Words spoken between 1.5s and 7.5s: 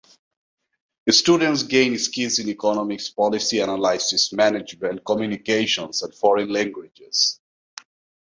gain skills in economics, policy analysis, management, communications, and foreign languages.